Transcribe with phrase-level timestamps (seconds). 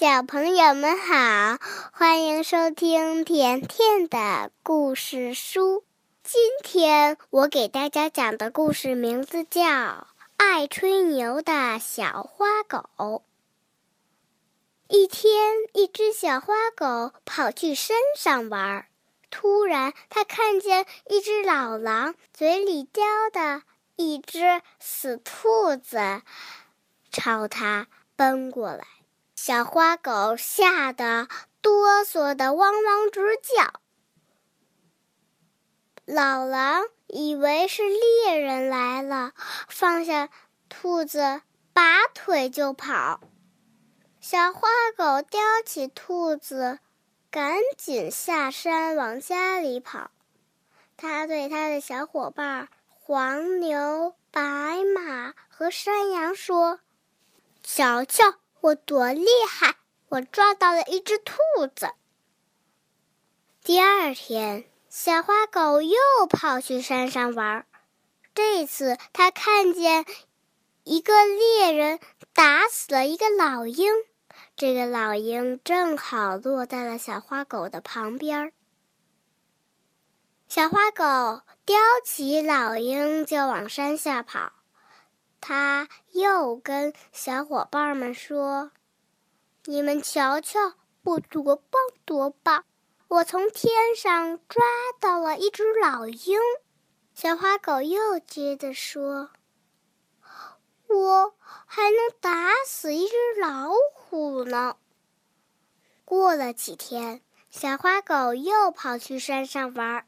[0.00, 1.58] 小朋友们好，
[1.92, 5.82] 欢迎收听甜甜的故事书。
[6.22, 9.60] 今天我给大家讲的故事名字叫
[10.36, 12.88] 《爱吹牛的小花狗》。
[14.86, 18.86] 一天，一只小花狗跑去山上玩，
[19.32, 23.64] 突然，它看见一只老狼嘴里叼的
[23.96, 26.22] 一只死兔子，
[27.10, 28.86] 朝它奔过来。
[29.40, 31.28] 小花狗吓得
[31.62, 33.80] 哆嗦的汪汪直叫。
[36.04, 39.32] 老狼以为是猎人来了，
[39.68, 40.28] 放下
[40.68, 41.40] 兔子，
[41.72, 43.20] 拔腿就跑。
[44.20, 46.80] 小花狗叼起兔子，
[47.30, 50.10] 赶紧下山往家里跑。
[50.96, 56.80] 他对他的小伙伴黄牛、白马和山羊说
[57.62, 59.76] ：“瞧瞧。”我多厉害！
[60.08, 61.34] 我抓到了一只兔
[61.74, 61.90] 子。
[63.62, 67.66] 第二天，小花狗又跑去山上玩。
[68.34, 70.06] 这次，它看见
[70.84, 72.00] 一个猎人
[72.32, 73.92] 打死了一个老鹰，
[74.56, 78.52] 这个老鹰正好落在了小花狗的旁边。
[80.48, 84.52] 小花狗叼起老鹰就往山下跑。
[85.48, 88.70] 他又跟小伙伴们说
[89.64, 90.74] ：“你们瞧瞧，
[91.04, 92.66] 我多棒多棒！
[93.08, 94.62] 我从天上抓
[95.00, 96.38] 到了一只老鹰。”
[97.16, 99.30] 小花狗又接着说
[100.86, 104.76] ：“我还能打死一只老虎呢。”
[106.04, 110.06] 过了几天，小花狗又跑去山上玩。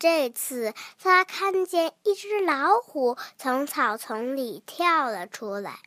[0.00, 5.80] 这次，他看见一只老虎从草丛里跳了出来，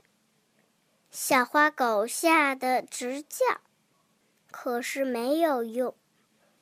[1.09, 3.43] 小花狗吓得直叫，
[4.51, 5.95] 可是没有用，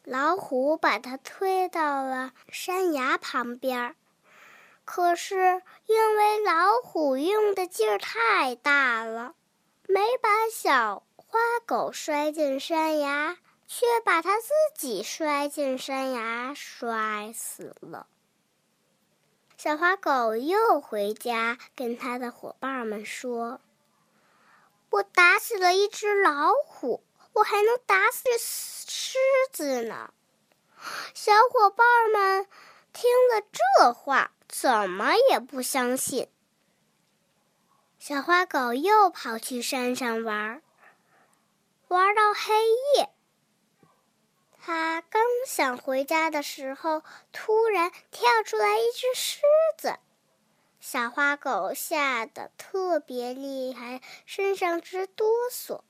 [0.06, 3.96] 老虎把它推到了山崖旁边儿，
[4.86, 9.36] 可是因为老虎用的劲儿太大了，
[9.90, 13.36] 没把小花狗摔进山崖。
[13.74, 18.06] 却把他自己摔进山崖，摔死了。
[19.56, 23.62] 小花狗又回家跟他的伙伴们说
[24.92, 27.02] ：“我打死了一只老虎，
[27.32, 29.18] 我还能打死狮
[29.54, 30.14] 子呢。”
[31.16, 32.46] 小伙伴们
[32.92, 33.42] 听了
[33.80, 36.28] 这话，怎么也不相信。
[38.00, 40.62] 小花狗又跑去山上玩，
[41.88, 42.54] 玩到黑
[42.98, 43.11] 夜。
[44.64, 47.02] 他刚想回家的时候，
[47.34, 49.42] 突然跳出来一只狮
[49.76, 49.98] 子，
[50.80, 55.82] 小花狗吓得特别厉害，身上直哆嗦。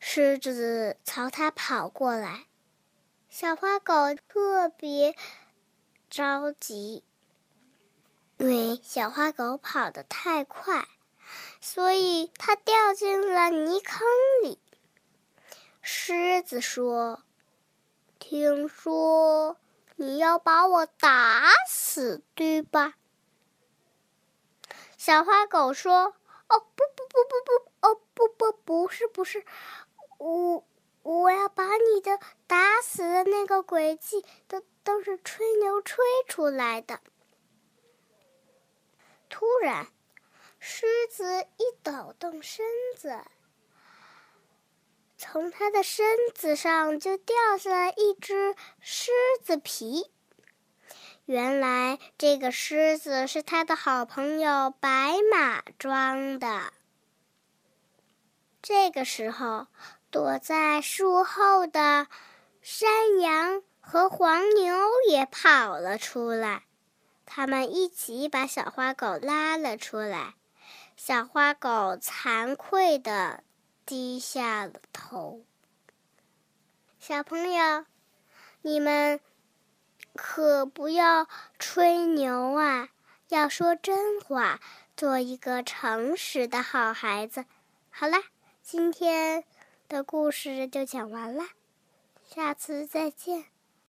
[0.00, 2.46] 狮子朝他跑过来，
[3.28, 3.94] 小花狗
[4.26, 5.14] 特别
[6.10, 7.04] 着急，
[8.38, 10.88] 因为小花狗跑得太快，
[11.60, 14.04] 所以它掉进了泥坑
[14.42, 14.58] 里。
[15.80, 17.22] 狮子说。
[18.18, 19.56] 听说
[19.96, 22.94] 你要把我打死，对吧？
[24.96, 26.14] 小花狗说
[26.48, 29.44] ：“哦，不不不不不，哦不不不是不是，
[30.18, 30.66] 我
[31.02, 37.00] 我要把你的打死的那个诡计都都是吹牛吹出来的。”
[39.30, 39.86] 突然，
[40.58, 43.20] 狮子一抖动身子。
[45.18, 49.10] 从它的身子上就掉下来一只狮
[49.42, 50.10] 子皮。
[51.24, 56.72] 原来这个狮子是他的好朋友白马装的。
[58.62, 59.66] 这个时候，
[60.10, 62.06] 躲在树后的
[62.62, 64.74] 山羊和黄牛
[65.08, 66.62] 也跑了出来，
[67.26, 70.34] 他们一起把小花狗拉了出来。
[70.96, 73.42] 小花狗惭愧的。
[73.88, 75.46] 低下了头。
[76.98, 77.86] 小朋友，
[78.60, 79.18] 你们
[80.14, 81.26] 可不要
[81.58, 82.90] 吹牛啊！
[83.30, 84.60] 要说真话，
[84.94, 87.46] 做一个诚实的好孩子。
[87.88, 88.24] 好啦，
[88.62, 89.42] 今天
[89.88, 91.44] 的故事就讲完了，
[92.26, 93.46] 下次再见。